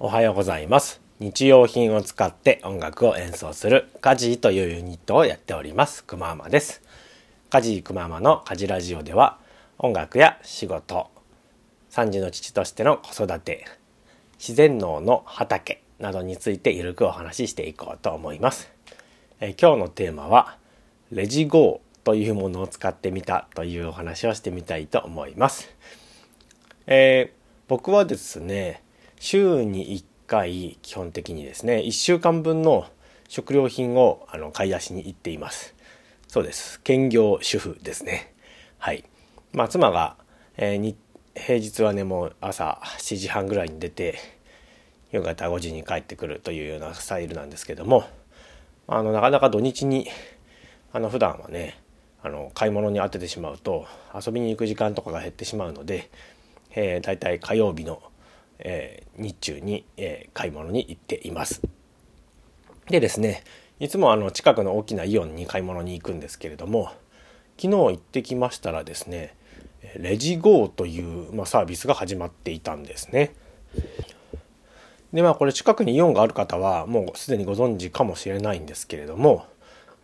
[0.00, 1.00] おはようございます。
[1.18, 6.04] 日用品を使って音楽を演奏するカジーというユニットをやっております。
[6.04, 6.82] くままです。
[7.50, 9.38] カジーくままのカジラジオでは
[9.76, 11.10] 音楽や仕事、
[11.90, 13.64] 3児の父としての子育て、
[14.38, 18.70] 自然農の畑などについてゆるくお話ししていこうと思います。
[19.40, 20.58] え今日のテーマは
[21.10, 25.68] レジゴーというものを使ってみたというお話をしてみたいと思います。
[26.86, 27.38] えー
[27.68, 28.82] 僕はですね
[29.20, 32.86] 週に1回基本的にですね1週間分の
[33.28, 35.74] 食料品をあの買い出しに行っています。
[36.26, 36.80] そうです。
[36.82, 38.34] 兼業主婦ですね。
[38.78, 39.04] はい。
[39.52, 40.16] まあ妻が、
[40.56, 40.96] えーに
[41.38, 44.18] 平日はねもう朝7時半ぐらいに出て
[45.12, 48.04] 夕方5時に帰ってくるというようなスタイルなんですけども
[48.86, 50.08] あのなかなか土日に
[50.92, 51.80] あの普段はね
[52.22, 56.10] あの買い物に当ててしまうと遊びに行く時間とかが減ってしまうので、
[56.74, 58.02] えー、だいたい火曜日の、
[58.58, 61.62] えー日中に、えー買い物に行っています。
[62.88, 63.42] でですね
[63.80, 66.90] いつもあの近くの大きなイオンに買い物に行くんですけれども
[67.56, 69.34] 昨日行ってきましたらですね
[69.96, 73.32] レジゴーという、まあ、サービスが始まっていたんですね。
[75.12, 79.46] でまあこれ近くにイオンがある方はもうすでにご存知かもしれないんですけれども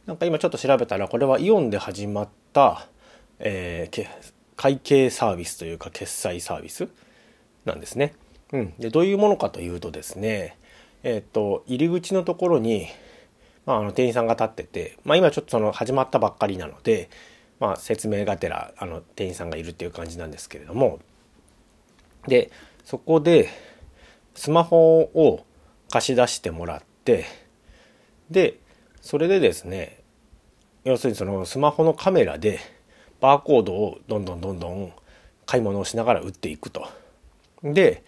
[0.07, 2.89] なんか今ちょっと調べたらこれはイオンで始まった、
[3.39, 4.09] えー
[4.57, 6.89] 会計サービスというか決済サービス
[7.65, 8.15] なんですね。
[8.55, 10.57] うん、でどういうものかというとですね
[11.03, 12.87] えっ、と入り口のところに、
[13.67, 17.11] まあ、あの店員さんが立ってて、まあ、今ちょっとその始まったばっかりなので、
[17.59, 21.01] まあ、説明がてらあの店員さんがいるっていう感じなんですけれども
[22.29, 22.53] で
[22.85, 23.51] そこで
[24.35, 25.45] スマホを
[25.91, 27.27] 貸し出してもらって
[28.31, 28.59] で
[29.01, 30.01] それでですね
[30.85, 32.61] 要するにそのスマホのカメラで
[33.21, 34.93] バーコードをどんどんどんどん
[35.47, 36.87] 買い物をしながら打っていくと。
[37.63, 38.05] で、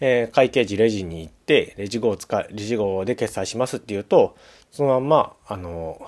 [0.00, 4.36] えー会計時レジに行ってレジ号を使レジ号で決済しますっていうと
[4.70, 6.00] そのまんまあの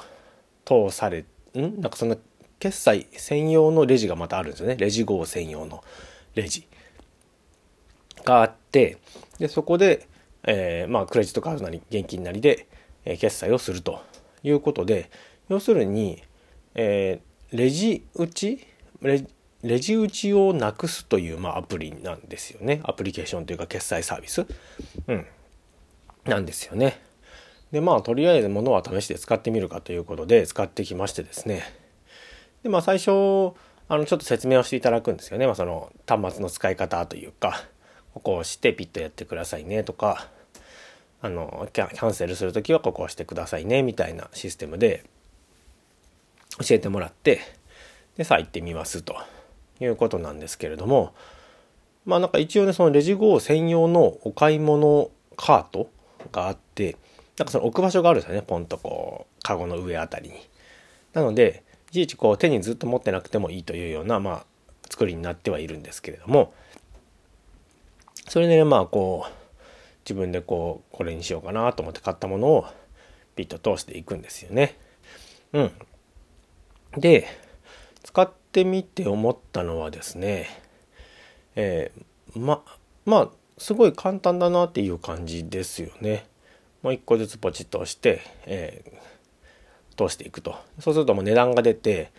[0.65, 1.25] 通され
[1.55, 1.81] ん？
[1.81, 2.17] なんかその
[2.59, 4.77] 決済専用のレジがまたあるんですよね。
[4.77, 5.83] レジ号専用の
[6.35, 6.67] レジ
[8.25, 8.99] があって
[9.39, 10.07] でそこで、
[10.45, 12.67] えーまあ、クレジットカードなり現金なりで、
[13.05, 14.03] えー決済をすると
[14.43, 15.11] いうことで
[15.49, 16.23] 要するに、
[16.75, 18.65] えーレジ打ち？
[19.63, 22.81] レジ打ちをなくすという、まあ、アプリなんですよね。
[22.85, 24.47] アプリケーションというか決済サービス、
[25.07, 25.27] うん、
[26.25, 27.01] なんですよね。
[27.71, 31.63] でまあとりあえず物は試して使ってみるかということで使ってきましてですね。
[32.63, 33.11] でまあ最初
[33.89, 37.65] あのちょっと説明をしていただくんですよね、まあ、その端末の使い方というか
[38.15, 40.29] ここを押してピッとやってくださいねとか
[41.21, 45.05] あのキャンセルする時はここを押してくださいねみたいなシステムで
[46.61, 47.41] 教えてもらって
[48.17, 49.17] でさあ行ってみますと。
[49.81, 51.15] いうことなんですけれども
[52.05, 55.91] まあなんか一応ねそのレジ号専用のお買い物カート
[56.33, 56.97] があって
[57.39, 60.35] なんかその置く場所があるんですよねポンとこうカゴの上あたりに。
[61.13, 64.47] なのでいちいちこう手にずっと持ってなくてもいいというようなまあ
[64.89, 66.53] 作りになってはいるんですけれども
[68.29, 69.33] それでねまあこう
[70.05, 72.67] 自分でこうこれにしようかなと思って買ったものを
[73.35, 74.77] ピッと通していくんですよね。
[75.53, 75.73] うん。
[76.97, 77.27] で
[78.51, 80.49] ってみて思ったのはですね
[81.55, 82.63] えーま
[83.07, 83.29] まあ
[83.59, 86.27] すごい簡単だなっていう感じですよね。
[86.83, 89.11] もう一個ずつポチッと押して、えー
[89.97, 90.57] 通していくと。
[90.79, 92.11] そうするともう値段が出て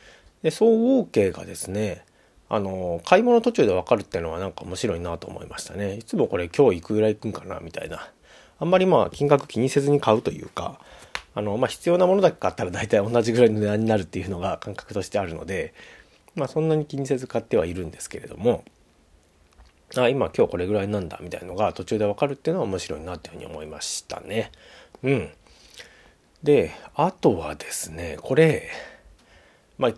[0.44, 0.68] で総
[1.00, 2.06] 合計がですね
[2.48, 5.96] あの買い物途中で分かるっていうのはなんか面白いなと思いましたね。
[5.96, 8.08] いつもこれ今日いくぐらい行くんかなみたいな。
[8.60, 10.80] あんまりまあ金額気にせずに買うというか
[11.34, 15.74] あの、まあ、必要なものだけ買ったら大体同じぐらいの値段になるっていうのが感覚としてあるので
[16.36, 18.64] まあそんなに気にせず買ってはいるんですけれども
[19.98, 24.52] あ今今日これぐらいなんだみたいなのが途中で分かるっていうのは面白いなっていうふうに思いましたね。
[25.04, 25.30] うん。
[26.44, 28.70] であとはですねこれ
[29.78, 29.94] まあ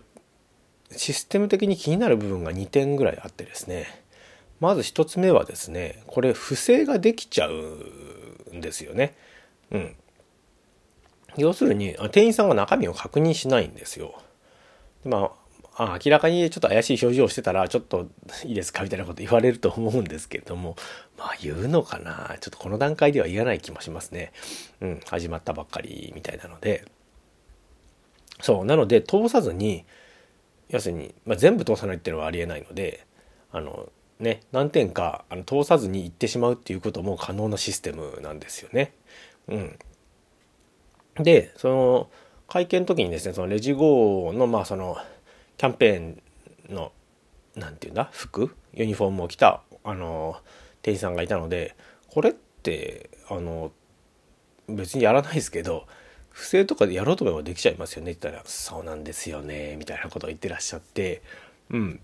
[0.90, 4.02] システム的に気になる部分が2点ぐらいあってですね
[4.60, 7.52] まず1つ目はですねこれ不正ができちゃう
[8.52, 9.14] んですよね。
[9.70, 9.96] うん。
[11.36, 14.20] 要するに店員さんが中身を確認しないんですよ。
[15.04, 15.43] まあ
[15.76, 18.08] あ明らかにちょっと怪しい表情をしてたらちょっと
[18.44, 20.76] いいですかみたいなこと言われると思うんですけれども
[21.18, 22.36] まあ言うのかな？
[22.40, 24.32] ちょっとこの段階では言わない気もしますね。
[24.80, 26.84] うん始まったばっかりみたいなので。
[28.40, 29.84] そうなので通さずに
[30.68, 33.06] 要するに、まあ、全部通さないっていうのはありえないので
[33.52, 33.88] あの
[34.18, 38.92] ね何点かあの通さずに行ってしまうっていうことも可能なシステムなんですよね。
[39.46, 39.78] うん、
[41.22, 42.10] でその
[42.48, 44.96] 会見の時にですねそのレジ号のまあその
[45.56, 46.00] キャンペー
[46.72, 46.92] ンの
[47.54, 48.56] なんていうんだ服？
[48.72, 50.36] ユニフォームを着たあの
[50.82, 51.76] 店員さんがいたので
[52.08, 53.72] これってあの
[54.68, 55.86] 別にやらないですけど
[56.30, 61.22] 不正とかでやろうと思えばできちゃいますよねって言ったら「そうなんですよね」みたいなことを言ってらっしゃって
[61.70, 62.00] うん。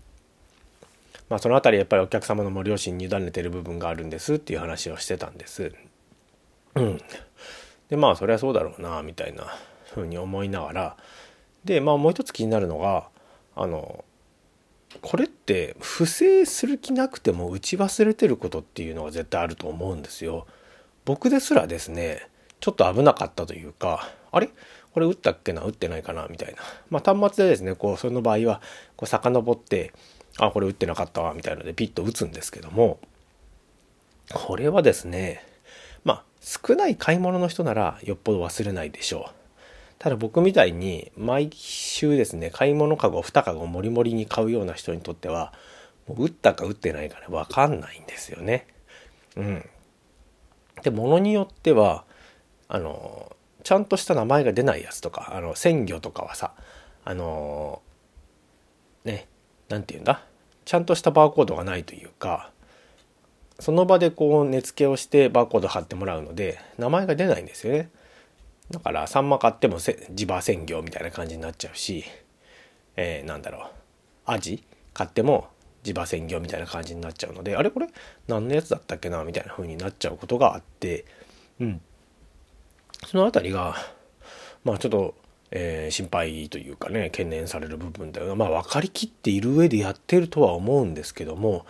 [1.29, 5.73] まあその辺りやっぱりお客様のも良心に委ねてる部分があるんですっていう話をしてたんです。
[6.75, 7.01] うん、
[7.89, 9.45] でまあそりゃそうだろうなみたいな
[9.93, 10.97] ふうに思いながら。
[11.63, 13.07] でまあもう一つ気になるのが
[13.55, 14.05] あの
[15.01, 20.47] これって不正する気なくても打ち忘れてることっていうのが絶対あると思うんですよ。
[21.05, 22.27] 僕ですらですね
[22.59, 24.49] ちょっと危なかったというかあれ？
[24.93, 25.61] これ打ったっけな？
[25.61, 26.27] 打ってないかな？
[26.29, 26.61] みたいな。
[26.89, 28.61] まあ端末でですねこうその場合は
[28.97, 29.93] こう遡って
[30.37, 32.99] あこれ打ってなかったわみたいなのでピッと打つんですけども
[34.33, 35.45] これはですね
[36.03, 39.40] まあ少ない買い物の人ならよっぽど忘れないでしょう。
[40.01, 45.53] ただ僕みたいに毎週ですね買い物かご2かごもりもりに買うような人にとっては
[46.07, 48.65] もう打ったか打ってないかね分かんないんですよね。
[49.37, 49.69] うん。
[50.81, 52.03] で物によっては
[52.67, 56.55] あのちゃんとした名前が出ないやつとかあの鮮魚とかはさ
[57.05, 57.83] あの
[59.05, 59.27] ね
[59.69, 60.23] 何て言うんだ？
[60.65, 62.49] ちゃんとしたバーコードがないというか
[63.59, 67.91] その場でこう値付けをしてバーコード貼ってもらうので名前が出ないんですよね。
[68.71, 72.05] だからサンマ買っても地場鮮魚みたいな感じになっちゃうし、
[72.95, 73.71] えー、なんだろう。
[74.25, 74.63] アジ
[74.93, 75.47] 買っても
[75.83, 77.87] 地場鮮魚みたいな感じになっちゃうのであれこれ
[78.27, 81.05] 何のやつだったっけなみたいな風になっちゃうことがあって
[81.59, 81.81] うん。
[83.07, 83.75] その辺りが
[84.63, 85.15] まあちょっと、
[85.49, 88.35] えー、心配というかね懸念される部分だよな。
[88.35, 91.65] まあ分かりきっている上でやってるとは思うんですけども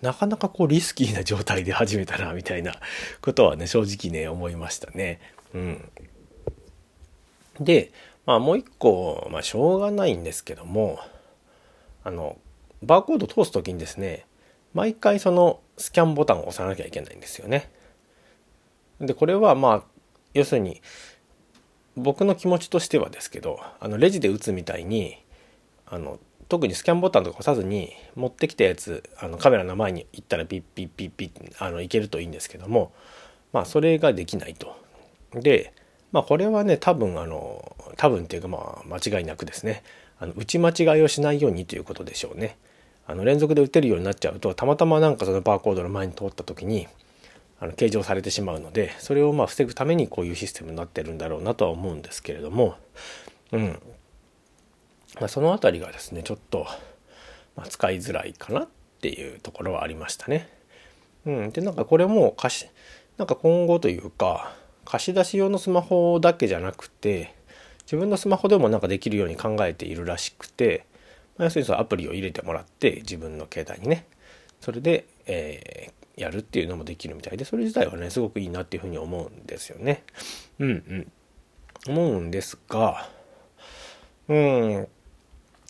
[0.00, 2.74] なかなかこうリスキーな状態で始めたなみたいな
[3.20, 5.20] ことはね正直ね思いましたね。
[5.54, 5.88] うん。
[7.64, 7.92] で、
[8.26, 10.98] まあ、もう一個、まあ、しょうがないんですけども
[12.04, 12.38] あの
[12.82, 14.26] バーコード通す時にですね
[14.74, 17.70] 毎回そのスキャンボタンを押さなきゃいけないんですよね。
[19.00, 19.82] でこれはまあ
[20.34, 20.80] 要するに
[21.96, 25.18] 僕の気持ちとしてはですけどあのレジで打つみたいに
[25.86, 26.18] あの
[26.48, 32.92] 特にスキャンボタンとか押さずに持ってきたやつあのカメラの前に行ったらピッピッピッピッあのいけるといいんですけども
[33.52, 34.76] まあそれができないと。
[35.34, 35.72] で
[36.12, 39.82] まあこれはね多分あの多分っていうかまあ間違いなくですね
[40.18, 42.56] あの打ち間違いをしないようにということでしょうね。
[43.06, 46.86] あの連続で打てるようになっちゃうとたまたまなんかそのバーコードの前に通った時に
[47.58, 52.76] あの計上されてしまうのでそれをまあ防ぐためにこういうシステムになってるんだろうなとは思うんですけれども、
[53.50, 53.78] うん
[55.20, 56.66] まあ、その辺りがですねちょっと、
[57.56, 58.68] まあ、使いづらいかなっ
[59.00, 60.48] ていうところはありましたね。
[61.26, 62.66] うん、でなんかこれも貸し
[63.18, 67.34] なんか今後というか貸し出し用のスマホだけじゃなくて
[67.84, 70.86] 自分のスマホでもなんかできるように考えているらしくて、
[71.36, 74.06] まあ、要するにそのアプリを入れてもらって自分の携帯にね
[74.60, 80.04] それで、えー、やるっていうのもできるみたいでそれ自体はねすごくいいなっていうふうに思うんですよね。
[80.58, 81.12] うんうん
[81.88, 83.08] 思うんですが
[84.28, 84.88] うん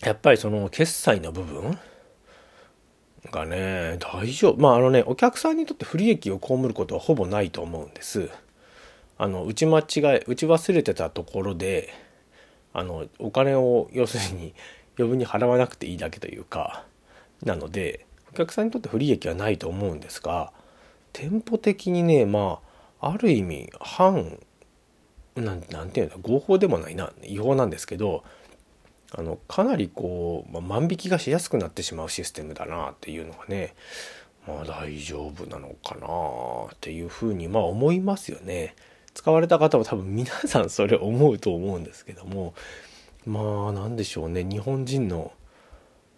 [0.03, 1.79] やっぱりその決済の部分
[3.31, 8.29] がね大丈夫まああのねお客さんにとって不利益を被ることはほぼないと思うんです。
[9.19, 11.93] あの打ち間違え打ち忘れてたところで
[12.73, 14.55] あのお金を要するに
[14.99, 16.85] 余分に払わなくていいだけというか
[17.45, 20.53] なのでお客さんにとって不利益はないと思うんですが
[21.13, 22.61] 店舗的にねま
[23.01, 24.39] あある意味反
[25.37, 28.23] なんていうの合法でもないな違法なんですけど
[29.15, 33.75] あのかなりこう、まあ、万引きがしやすくなってしまうシステムだなっていうのがね
[34.47, 38.75] まあ大丈夫なのかなっていうふうにまあ思いますよね。
[39.15, 42.55] 使われた方は多分皆さんそれ思うと思うんですけども
[43.27, 44.45] まあ何でしょうね。
[44.45, 45.33] 日本人の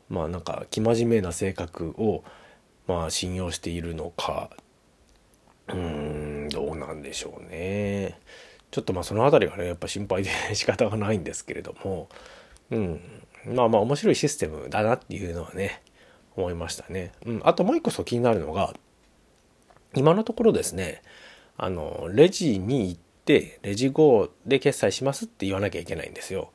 [0.08, 2.24] まあなんか生真面目な性格を
[2.86, 4.50] まあ信用しているのか。
[5.68, 8.18] うーんどうなんでしょうね。
[8.70, 12.08] ちょっとまあその辺りがねやっぱ心配で仕方がないんですけれども。
[12.70, 13.00] うん。
[13.46, 15.82] まあまあ面白いシステムだなっていうのはね
[16.36, 18.74] 思いましたね、うん、あともう一個そう気になるのが
[19.94, 21.02] 今のところですね
[21.56, 26.50] あのレジに行ってレジ後で決済しますって言わなきゃいけないんですよ。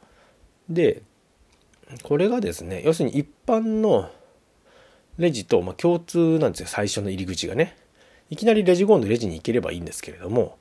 [0.69, 1.01] で
[2.03, 4.11] これがですね要するに一般の
[5.17, 7.75] レジと、ま、共通なんですよ最初の入り口がね。
[8.29, 10.59] いきなりレジ後のレジに行ければいいんですけれども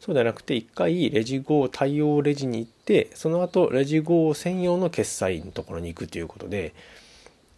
[0.00, 6.74] そうじゃなくて一回レジ後対応レジに行ってその後レジ後専用の決済のところに行くということで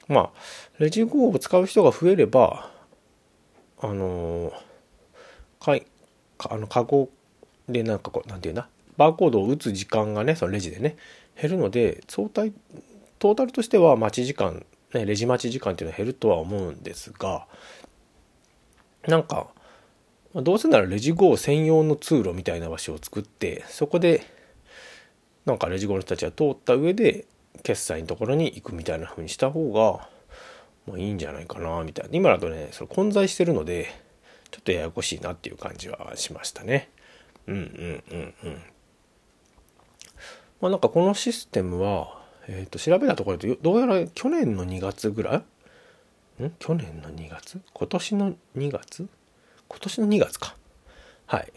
[0.09, 0.31] まあ
[0.79, 2.71] レジ後を使う人が増えれば
[3.83, 4.53] あの
[6.51, 7.11] あのカゴ
[7.69, 10.97] でなんかこう何て言うんだバーコードを打つ時間がねそのレジでね
[11.41, 12.53] 減るので相対
[13.19, 17.47] トータルとしては待ち時間、ね、レジ待ち時間っていうのは減るとは思うんですが
[19.09, 19.47] なんか、
[20.35, 24.23] どうせならレジ GO 専用の通路みたいな場所を作ってそこで
[25.47, 27.25] なんかレジ GO の人たちが通った上で
[27.63, 30.09] 決済のところに行くみたいな風にした方が、
[30.99, 32.11] いいんじゃないかなみたいな。
[32.13, 33.89] 今だとねそれ混在してるので
[34.51, 36.91] ちょっとややこしいなっていう感じはしましたね。
[37.47, 38.63] うんうんうんうん。
[40.61, 45.43] まあなんかこのシステムはえっ、ー、と調べたところでどうやら去年の2月ぐら
[46.41, 46.45] い？
[46.45, 46.51] ん？
[46.59, 47.61] 去年の2月？
[47.73, 49.09] 今年の2月？
[49.69, 50.57] 今年の2月か。
[51.27, 51.53] はい、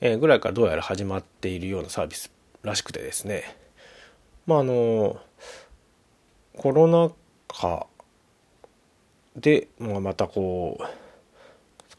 [0.00, 2.32] えー、ぐらいからどうやら始まっているようなサービス
[2.62, 3.56] らしくてですね。
[4.46, 5.20] まああの
[6.56, 7.10] コロナ
[7.48, 7.86] 禍
[9.36, 10.84] で、まあ、またこう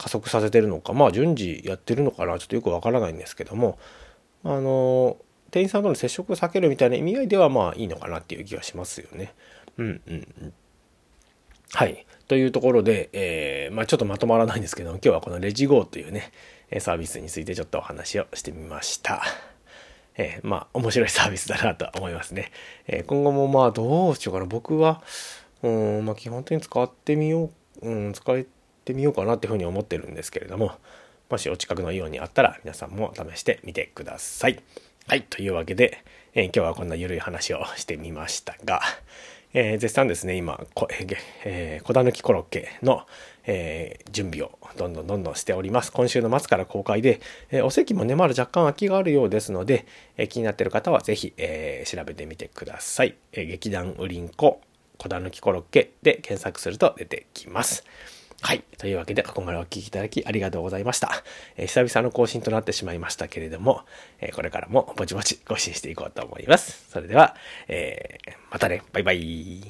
[0.02, 3.78] 加速させてるのかまあ順次やってるのかなちょっとよくわからないんですけども
[4.44, 5.18] あの
[5.52, 9.34] 店員さんとの接触を避けるみたいな意味合いではまあいいのかなっていう気がしますよね。
[9.78, 10.54] うんうんうん。
[11.74, 12.06] はい。
[12.28, 16.32] というところで、えー、まあちょっとまとまらないんですけども、今日はこのレジゴーというね、
[16.80, 19.24] サービスについてちょっとお話をしてみました。
[20.16, 22.52] えー、まあ面白いサービスだなと思いますね。
[22.88, 24.46] えー、今後もまあどうしようかな。
[24.46, 25.04] 僕は、
[25.64, 27.50] うん、まあ基本的に使ってみよ
[27.82, 28.38] う、うん、使
[28.92, 30.74] ってみようかなっていうふうに思ってるんですけれども、
[31.30, 34.60] もしお近くのイオンにあったら皆さんも試してみてください。
[35.08, 38.82] はい、というわけで、えー、今日はこんな緩い話をしてみましたが、
[39.54, 40.88] えー、絶賛ですね、今、こ
[41.44, 43.06] えー、小田抜きコロッケの、
[43.46, 45.92] えー、準備をどんどんどんどんしております。
[45.92, 47.20] 今週の末から公開で、
[47.50, 49.86] えー、お席もね、まだ若干空きがあるようですので、
[50.18, 53.16] えー、気になってる方はぜひ、えー、調べてみてください。
[53.34, 54.62] えー、劇団ウリンコ
[54.98, 57.84] 小田抜きコロッケで検索すると出てきます。
[58.42, 58.64] はい。
[58.80, 61.24] というわけで、ここまでお聴きいただきありがとうございました。
[61.58, 63.82] えー、久々の更新となってしまいましたけれども、
[64.20, 66.90] えー、これからもぼちぼち更新していこうと思います。
[66.90, 67.36] それでは、
[67.68, 68.82] えー、またね。
[68.94, 69.62] バイバイ。